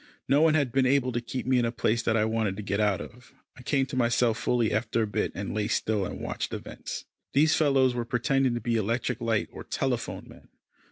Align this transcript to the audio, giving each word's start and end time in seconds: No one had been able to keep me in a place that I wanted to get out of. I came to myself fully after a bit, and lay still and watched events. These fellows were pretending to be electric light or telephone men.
No 0.27 0.41
one 0.41 0.55
had 0.55 0.71
been 0.71 0.87
able 0.87 1.11
to 1.11 1.21
keep 1.21 1.45
me 1.45 1.59
in 1.59 1.65
a 1.65 1.71
place 1.71 2.01
that 2.01 2.17
I 2.17 2.25
wanted 2.25 2.57
to 2.57 2.63
get 2.63 2.79
out 2.79 3.01
of. 3.01 3.33
I 3.55 3.61
came 3.61 3.85
to 3.85 3.95
myself 3.95 4.39
fully 4.39 4.71
after 4.73 5.03
a 5.03 5.05
bit, 5.05 5.31
and 5.35 5.53
lay 5.53 5.67
still 5.67 6.07
and 6.07 6.19
watched 6.19 6.53
events. 6.55 7.05
These 7.33 7.55
fellows 7.55 7.93
were 7.93 8.03
pretending 8.03 8.55
to 8.55 8.61
be 8.61 8.77
electric 8.77 9.21
light 9.21 9.49
or 9.51 9.63
telephone 9.63 10.25
men. 10.27 10.47